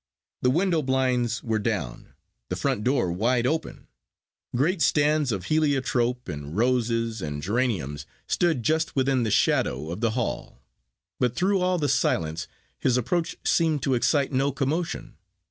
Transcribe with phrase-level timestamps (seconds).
[0.41, 2.13] The window blinds were down;
[2.49, 3.85] the front door wide open,
[4.55, 10.17] great stands of heliotrope and roses and geraniums stood just within the shadow of the
[10.17, 10.63] hall;
[11.19, 12.47] but through all the silence
[12.79, 15.17] his approach seemed to excite no commotion.